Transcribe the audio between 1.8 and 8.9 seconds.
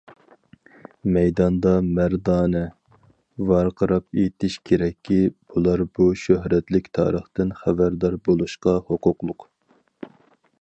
مەردانە ۋارقىراپ ئېيتىش كېرەككى، ئۇلار بۇ شۆھرەتلىك تارىختىن خەۋەردار بولۇشقا